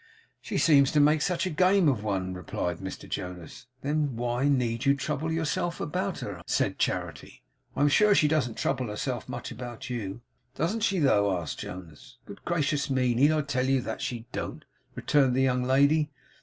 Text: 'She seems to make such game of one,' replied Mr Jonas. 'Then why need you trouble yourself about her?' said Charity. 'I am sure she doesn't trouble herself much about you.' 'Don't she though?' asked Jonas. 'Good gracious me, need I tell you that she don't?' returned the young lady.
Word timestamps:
'She 0.41 0.57
seems 0.57 0.91
to 0.91 0.99
make 0.99 1.21
such 1.21 1.55
game 1.55 1.87
of 1.87 2.03
one,' 2.03 2.33
replied 2.33 2.79
Mr 2.79 3.07
Jonas. 3.07 3.67
'Then 3.83 4.15
why 4.15 4.47
need 4.47 4.83
you 4.83 4.95
trouble 4.95 5.31
yourself 5.31 5.79
about 5.79 6.21
her?' 6.21 6.41
said 6.47 6.79
Charity. 6.79 7.43
'I 7.75 7.81
am 7.81 7.87
sure 7.87 8.15
she 8.15 8.27
doesn't 8.27 8.57
trouble 8.57 8.87
herself 8.87 9.29
much 9.29 9.51
about 9.51 9.91
you.' 9.91 10.21
'Don't 10.55 10.81
she 10.81 10.97
though?' 10.97 11.37
asked 11.39 11.59
Jonas. 11.59 12.17
'Good 12.25 12.43
gracious 12.43 12.89
me, 12.89 13.13
need 13.13 13.29
I 13.31 13.41
tell 13.41 13.67
you 13.67 13.79
that 13.81 14.01
she 14.01 14.25
don't?' 14.31 14.65
returned 14.95 15.35
the 15.35 15.43
young 15.43 15.61
lady. 15.61 16.09